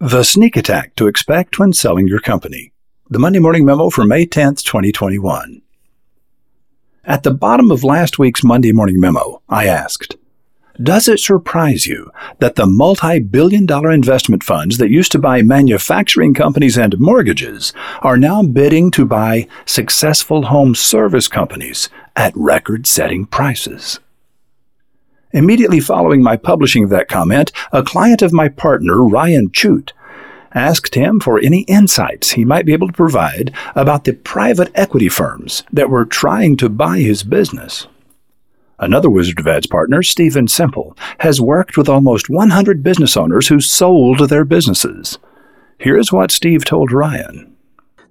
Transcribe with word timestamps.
The 0.00 0.22
sneak 0.22 0.56
attack 0.56 0.94
to 0.94 1.08
expect 1.08 1.58
when 1.58 1.72
selling 1.72 2.06
your 2.06 2.20
company. 2.20 2.70
The 3.10 3.18
Monday 3.18 3.40
Morning 3.40 3.64
Memo 3.64 3.90
for 3.90 4.04
May 4.04 4.26
10th, 4.26 4.62
2021. 4.62 5.60
At 7.02 7.24
the 7.24 7.32
bottom 7.32 7.72
of 7.72 7.82
last 7.82 8.16
week's 8.16 8.44
Monday 8.44 8.70
Morning 8.70 9.00
Memo, 9.00 9.42
I 9.48 9.66
asked, 9.66 10.14
Does 10.80 11.08
it 11.08 11.18
surprise 11.18 11.88
you 11.88 12.12
that 12.38 12.54
the 12.54 12.64
multi 12.64 13.18
billion 13.18 13.66
dollar 13.66 13.90
investment 13.90 14.44
funds 14.44 14.78
that 14.78 14.88
used 14.88 15.10
to 15.10 15.18
buy 15.18 15.42
manufacturing 15.42 16.32
companies 16.32 16.78
and 16.78 16.96
mortgages 17.00 17.72
are 18.00 18.16
now 18.16 18.44
bidding 18.44 18.92
to 18.92 19.04
buy 19.04 19.48
successful 19.66 20.44
home 20.44 20.76
service 20.76 21.26
companies 21.26 21.88
at 22.14 22.32
record 22.36 22.86
setting 22.86 23.26
prices? 23.26 23.98
Immediately 25.32 25.80
following 25.80 26.22
my 26.22 26.36
publishing 26.36 26.84
of 26.84 26.90
that 26.90 27.08
comment, 27.08 27.52
a 27.72 27.82
client 27.82 28.22
of 28.22 28.32
my 28.32 28.48
partner, 28.48 29.02
Ryan 29.02 29.50
Chute, 29.52 29.92
asked 30.54 30.94
him 30.94 31.20
for 31.20 31.38
any 31.38 31.60
insights 31.62 32.30
he 32.30 32.44
might 32.44 32.64
be 32.64 32.72
able 32.72 32.86
to 32.86 32.92
provide 32.92 33.52
about 33.74 34.04
the 34.04 34.14
private 34.14 34.70
equity 34.74 35.08
firms 35.08 35.64
that 35.70 35.90
were 35.90 36.06
trying 36.06 36.56
to 36.56 36.70
buy 36.70 36.98
his 36.98 37.22
business. 37.22 37.86
Another 38.78 39.10
Wizard 39.10 39.40
of 39.40 39.46
Ads 39.46 39.66
partner, 39.66 40.02
Stephen 40.02 40.48
Semple, 40.48 40.96
has 41.18 41.40
worked 41.40 41.76
with 41.76 41.88
almost 41.88 42.30
100 42.30 42.82
business 42.82 43.16
owners 43.16 43.48
who 43.48 43.60
sold 43.60 44.28
their 44.28 44.44
businesses. 44.44 45.18
Here's 45.78 46.12
what 46.12 46.30
Steve 46.30 46.64
told 46.64 46.92
Ryan. 46.92 47.54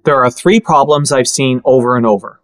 There 0.04 0.22
are 0.22 0.30
three 0.30 0.60
problems 0.60 1.10
I've 1.10 1.28
seen 1.28 1.60
over 1.64 1.96
and 1.96 2.06
over. 2.06 2.40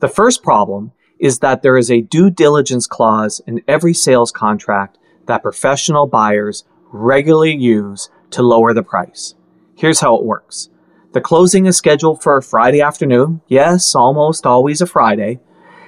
The 0.00 0.08
first 0.08 0.42
problem 0.42 0.92
is 1.22 1.38
that 1.38 1.62
there 1.62 1.78
is 1.78 1.88
a 1.88 2.00
due 2.00 2.28
diligence 2.28 2.88
clause 2.88 3.40
in 3.46 3.62
every 3.68 3.94
sales 3.94 4.32
contract 4.32 4.98
that 5.26 5.42
professional 5.42 6.08
buyers 6.08 6.64
regularly 6.90 7.54
use 7.54 8.10
to 8.30 8.42
lower 8.42 8.74
the 8.74 8.82
price. 8.82 9.36
Here's 9.76 10.00
how 10.00 10.16
it 10.16 10.24
works. 10.24 10.68
The 11.12 11.20
closing 11.20 11.66
is 11.66 11.76
scheduled 11.76 12.20
for 12.20 12.36
a 12.36 12.42
Friday 12.42 12.80
afternoon. 12.80 13.40
Yes, 13.46 13.94
almost 13.94 14.44
always 14.44 14.80
a 14.80 14.86
Friday. 14.86 15.38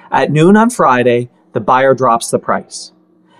At 0.09 0.31
noon 0.31 0.55
on 0.55 0.69
Friday, 0.69 1.29
the 1.51 1.59
buyer 1.59 1.93
drops 1.93 2.31
the 2.31 2.39
price. 2.39 2.93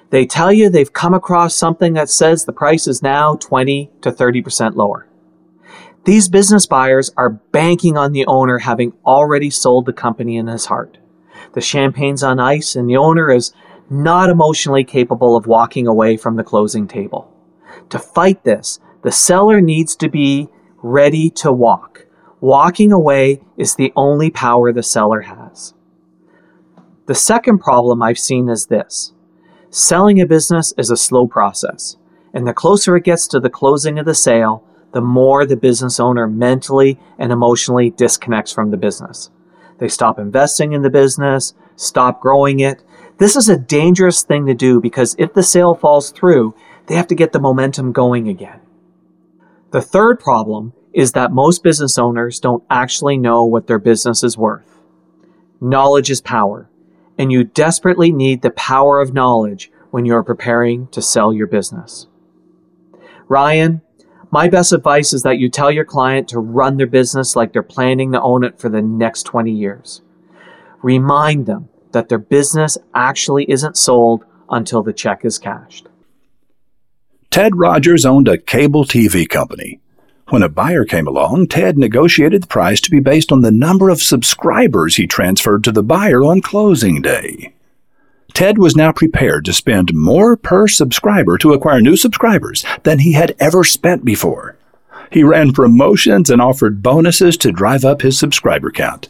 They 0.09 0.25
tell 0.25 0.51
you 0.51 0.69
they've 0.69 0.91
come 0.91 1.13
across 1.13 1.55
something 1.55 1.93
that 1.93 2.09
says 2.09 2.43
the 2.43 2.51
price 2.51 2.87
is 2.87 3.01
now 3.01 3.35
20 3.35 3.89
to 4.01 4.11
30% 4.11 4.75
lower. 4.75 5.07
These 6.03 6.27
business 6.27 6.65
buyers 6.65 7.11
are 7.15 7.29
banking 7.29 7.95
on 7.95 8.11
the 8.11 8.25
owner 8.25 8.57
having 8.59 8.91
already 9.05 9.49
sold 9.49 9.85
the 9.85 9.93
company 9.93 10.35
in 10.35 10.47
his 10.47 10.65
heart 10.65 10.97
the 11.53 11.61
champagne's 11.61 12.23
on 12.23 12.39
ice, 12.39 12.75
and 12.75 12.89
the 12.89 12.97
owner 12.97 13.31
is 13.31 13.53
not 13.89 14.29
emotionally 14.29 14.83
capable 14.83 15.35
of 15.35 15.47
walking 15.47 15.87
away 15.87 16.17
from 16.17 16.35
the 16.35 16.43
closing 16.43 16.87
table. 16.87 17.31
To 17.89 17.99
fight 17.99 18.43
this, 18.43 18.79
the 19.03 19.11
seller 19.11 19.61
needs 19.61 19.95
to 19.97 20.09
be 20.09 20.49
ready 20.81 21.29
to 21.31 21.51
walk. 21.51 22.05
Walking 22.41 22.91
away 22.91 23.41
is 23.57 23.75
the 23.75 23.93
only 23.95 24.29
power 24.29 24.71
the 24.71 24.83
seller 24.83 25.21
has. 25.21 25.73
The 27.07 27.15
second 27.15 27.59
problem 27.59 28.01
I've 28.01 28.19
seen 28.19 28.49
is 28.49 28.65
this 28.65 29.13
selling 29.69 30.21
a 30.21 30.25
business 30.25 30.73
is 30.77 30.89
a 30.89 30.97
slow 30.97 31.27
process, 31.27 31.97
and 32.33 32.47
the 32.47 32.53
closer 32.53 32.95
it 32.95 33.03
gets 33.03 33.27
to 33.27 33.39
the 33.39 33.49
closing 33.49 33.99
of 33.99 34.05
the 34.05 34.15
sale, 34.15 34.63
the 34.93 35.01
more 35.01 35.45
the 35.45 35.57
business 35.57 35.99
owner 35.99 36.27
mentally 36.27 36.97
and 37.19 37.31
emotionally 37.31 37.89
disconnects 37.89 38.51
from 38.51 38.71
the 38.71 38.77
business. 38.77 39.29
They 39.77 39.87
stop 39.87 40.19
investing 40.19 40.73
in 40.73 40.81
the 40.81 40.89
business, 40.89 41.53
stop 41.75 42.21
growing 42.21 42.59
it. 42.59 42.83
This 43.17 43.35
is 43.35 43.49
a 43.49 43.57
dangerous 43.57 44.23
thing 44.23 44.45
to 44.45 44.53
do 44.53 44.79
because 44.79 45.15
if 45.17 45.33
the 45.33 45.43
sale 45.43 45.75
falls 45.75 46.11
through, 46.11 46.55
they 46.87 46.95
have 46.95 47.07
to 47.07 47.15
get 47.15 47.31
the 47.31 47.39
momentum 47.39 47.91
going 47.91 48.27
again. 48.27 48.59
The 49.71 49.81
third 49.81 50.19
problem 50.19 50.73
is 50.93 51.11
that 51.11 51.31
most 51.31 51.63
business 51.63 51.97
owners 51.97 52.39
don't 52.39 52.63
actually 52.69 53.17
know 53.17 53.43
what 53.43 53.67
their 53.67 53.79
business 53.79 54.23
is 54.23 54.37
worth. 54.37 54.79
Knowledge 55.59 56.09
is 56.09 56.21
power, 56.21 56.69
and 57.17 57.31
you 57.31 57.43
desperately 57.43 58.11
need 58.11 58.41
the 58.41 58.51
power 58.51 59.01
of 59.01 59.13
knowledge 59.13 59.71
when 59.91 60.05
you're 60.05 60.23
preparing 60.23 60.87
to 60.87 61.01
sell 61.01 61.33
your 61.33 61.47
business. 61.47 62.07
Ryan, 63.27 63.81
my 64.31 64.47
best 64.49 64.73
advice 64.73 65.13
is 65.13 65.23
that 65.23 65.37
you 65.37 65.49
tell 65.49 65.71
your 65.71 65.85
client 65.85 66.27
to 66.29 66.39
run 66.39 66.77
their 66.77 66.87
business 66.87 67.35
like 67.35 67.53
they're 67.53 67.63
planning 67.63 68.11
to 68.11 68.21
own 68.21 68.43
it 68.43 68.59
for 68.59 68.69
the 68.69 68.81
next 68.81 69.23
20 69.23 69.51
years. 69.51 70.01
Remind 70.81 71.45
them 71.45 71.69
that 71.91 72.09
their 72.09 72.19
business 72.19 72.77
actually 72.93 73.49
isn't 73.49 73.77
sold 73.77 74.25
until 74.49 74.83
the 74.83 74.93
check 74.93 75.25
is 75.25 75.39
cashed. 75.39 75.87
Ted 77.31 77.55
Rogers 77.55 78.05
owned 78.05 78.27
a 78.27 78.37
cable 78.37 78.85
TV 78.85 79.27
company. 79.27 79.79
When 80.29 80.43
a 80.43 80.49
buyer 80.49 80.85
came 80.85 81.07
along, 81.07 81.47
Ted 81.47 81.77
negotiated 81.77 82.43
the 82.43 82.47
price 82.47 82.81
to 82.81 82.91
be 82.91 82.99
based 82.99 83.31
on 83.31 83.41
the 83.41 83.51
number 83.51 83.89
of 83.89 84.01
subscribers 84.01 84.95
he 84.95 85.07
transferred 85.07 85.63
to 85.63 85.71
the 85.71 85.83
buyer 85.83 86.23
on 86.23 86.41
closing 86.41 87.01
day. 87.01 87.54
Ted 88.35 88.57
was 88.57 88.75
now 88.75 88.91
prepared 88.91 89.45
to 89.45 89.53
spend 89.53 89.93
more 89.93 90.35
per 90.35 90.67
subscriber 90.67 91.37
to 91.37 91.53
acquire 91.53 91.79
new 91.79 91.95
subscribers 91.95 92.65
than 92.83 92.99
he 92.99 93.13
had 93.13 93.33
ever 93.39 93.63
spent 93.63 94.03
before. 94.03 94.57
He 95.09 95.23
ran 95.23 95.53
promotions 95.53 96.29
and 96.29 96.41
offered 96.41 96.83
bonuses 96.83 97.37
to 97.37 97.53
drive 97.53 97.85
up 97.85 98.01
his 98.01 98.19
subscriber 98.19 98.71
count. 98.71 99.07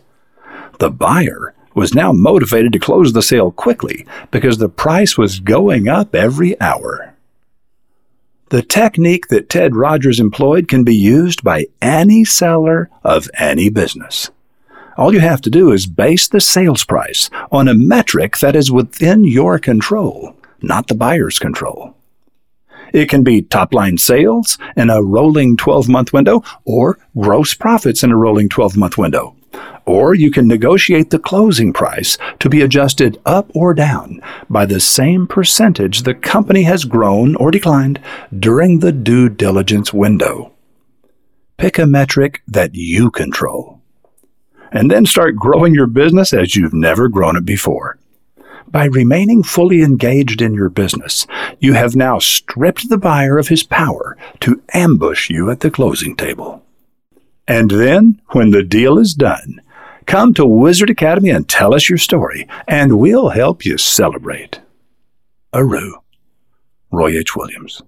The 0.77 0.91
buyer 0.91 1.55
was 1.73 1.95
now 1.95 2.11
motivated 2.11 2.71
to 2.73 2.79
close 2.79 3.13
the 3.13 3.23
sale 3.23 3.49
quickly 3.49 4.05
because 4.29 4.59
the 4.59 4.69
price 4.69 5.17
was 5.17 5.39
going 5.39 5.87
up 5.87 6.13
every 6.13 6.61
hour. 6.61 7.15
The 8.49 8.61
technique 8.61 9.29
that 9.29 9.49
Ted 9.49 9.75
Rogers 9.75 10.19
employed 10.19 10.67
can 10.67 10.83
be 10.83 10.95
used 10.95 11.43
by 11.43 11.65
any 11.81 12.25
seller 12.25 12.91
of 13.03 13.27
any 13.39 13.69
business. 13.69 14.29
All 14.97 15.13
you 15.13 15.19
have 15.19 15.41
to 15.41 15.49
do 15.49 15.73
is 15.73 15.87
base 15.87 16.27
the 16.27 16.39
sales 16.39 16.85
price 16.85 17.29
on 17.51 17.67
a 17.67 17.73
metric 17.73 18.37
that 18.37 18.55
is 18.55 18.71
within 18.71 19.25
your 19.25 19.59
control, 19.59 20.35
not 20.61 20.87
the 20.87 20.95
buyer's 20.95 21.37
control. 21.37 21.95
It 22.93 23.09
can 23.09 23.21
be 23.21 23.41
top 23.41 23.73
line 23.73 23.97
sales 23.97 24.57
in 24.77 24.89
a 24.89 25.03
rolling 25.03 25.57
12 25.57 25.89
month 25.89 26.13
window 26.13 26.43
or 26.63 26.97
gross 27.17 27.53
profits 27.53 28.03
in 28.03 28.11
a 28.11 28.15
rolling 28.15 28.47
12 28.47 28.77
month 28.77 28.97
window. 28.97 29.35
Or 29.85 30.15
you 30.15 30.31
can 30.31 30.47
negotiate 30.47 31.09
the 31.09 31.19
closing 31.19 31.73
price 31.73 32.17
to 32.39 32.47
be 32.47 32.61
adjusted 32.61 33.19
up 33.25 33.51
or 33.53 33.73
down 33.73 34.21
by 34.49 34.65
the 34.65 34.79
same 34.79 35.27
percentage 35.27 36.03
the 36.03 36.13
company 36.13 36.63
has 36.63 36.85
grown 36.85 37.35
or 37.35 37.51
declined 37.51 37.99
during 38.37 38.79
the 38.79 38.93
due 38.93 39.27
diligence 39.27 39.93
window. 39.93 40.53
Pick 41.57 41.77
a 41.77 41.85
metric 41.85 42.41
that 42.47 42.75
you 42.75 43.11
control 43.11 43.74
and 44.75 44.91
then 44.91 45.05
start 45.05 45.37
growing 45.37 45.73
your 45.73 45.87
business 45.87 46.33
as 46.33 46.55
you've 46.55 46.73
never 46.73 47.07
grown 47.07 47.37
it 47.37 47.45
before. 47.45 47.97
By 48.67 48.85
remaining 48.85 49.41
fully 49.41 49.81
engaged 49.81 50.41
in 50.41 50.53
your 50.53 50.69
business, 50.69 51.25
you 51.59 51.73
have 51.73 51.95
now 51.95 52.19
stripped 52.19 52.89
the 52.89 52.97
buyer 52.97 53.37
of 53.37 53.47
his 53.47 53.63
power 53.63 54.17
to 54.41 54.61
ambush 54.73 55.29
you 55.29 55.49
at 55.49 55.61
the 55.61 55.71
closing 55.71 56.15
table. 56.15 56.61
And 57.47 57.71
then, 57.71 58.21
when 58.31 58.49
the 58.49 58.63
deal 58.63 58.99
is 58.99 59.13
done, 59.13 59.61
come 60.07 60.33
to 60.33 60.45
Wizard 60.45 60.89
Academy 60.89 61.29
and 61.29 61.47
tell 61.47 61.73
us 61.73 61.87
your 61.87 61.97
story, 61.97 62.45
and 62.67 62.99
we'll 62.99 63.29
help 63.29 63.65
you 63.65 63.77
celebrate. 63.77 64.59
Aru, 65.53 65.93
Roy 66.91 67.17
H. 67.17 67.33
Williams. 67.35 67.81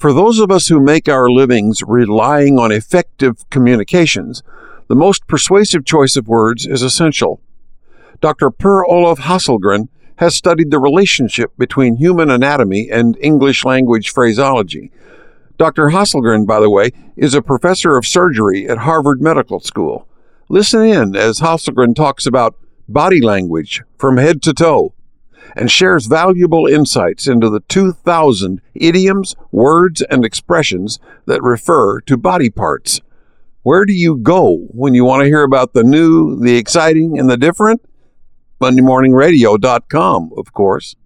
For 0.00 0.14
those 0.14 0.38
of 0.38 0.50
us 0.50 0.68
who 0.68 0.80
make 0.80 1.10
our 1.10 1.28
livings 1.28 1.82
relying 1.86 2.58
on 2.58 2.72
effective 2.72 3.44
communications, 3.50 4.42
the 4.88 4.94
most 4.94 5.26
persuasive 5.26 5.84
choice 5.84 6.16
of 6.16 6.26
words 6.26 6.66
is 6.66 6.80
essential. 6.80 7.42
Dr. 8.22 8.50
Per 8.50 8.82
Olof 8.86 9.18
Hasselgren 9.18 9.88
has 10.16 10.34
studied 10.34 10.70
the 10.70 10.78
relationship 10.78 11.52
between 11.58 11.96
human 11.96 12.30
anatomy 12.30 12.88
and 12.90 13.18
English 13.20 13.62
language 13.66 14.10
phraseology. 14.10 14.90
Dr. 15.58 15.90
Hasselgren, 15.90 16.46
by 16.46 16.60
the 16.60 16.70
way, 16.70 16.92
is 17.14 17.34
a 17.34 17.42
professor 17.42 17.98
of 17.98 18.06
surgery 18.06 18.66
at 18.66 18.78
Harvard 18.78 19.20
Medical 19.20 19.60
School. 19.60 20.08
Listen 20.48 20.82
in 20.82 21.14
as 21.14 21.40
Hasselgren 21.40 21.94
talks 21.94 22.24
about 22.24 22.56
body 22.88 23.20
language 23.20 23.82
from 23.98 24.16
head 24.16 24.40
to 24.44 24.54
toe 24.54 24.94
and 25.56 25.70
shares 25.70 26.06
valuable 26.06 26.66
insights 26.66 27.26
into 27.26 27.50
the 27.50 27.60
2,000 27.60 28.60
idioms, 28.74 29.36
words, 29.50 30.02
and 30.02 30.24
expressions 30.24 30.98
that 31.26 31.42
refer 31.42 32.00
to 32.02 32.16
body 32.16 32.50
parts. 32.50 33.00
Where 33.62 33.84
do 33.84 33.92
you 33.92 34.16
go 34.16 34.66
when 34.70 34.94
you 34.94 35.04
want 35.04 35.20
to 35.20 35.26
hear 35.26 35.42
about 35.42 35.74
the 35.74 35.84
new, 35.84 36.36
the 36.40 36.56
exciting, 36.56 37.18
and 37.18 37.28
the 37.28 37.36
different? 37.36 37.82
MondayMorningRadio.com, 38.60 40.30
of 40.36 40.52
course. 40.52 40.96